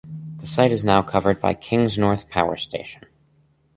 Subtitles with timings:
[0.37, 3.03] The site is now covered by Kingsnorth Power Station.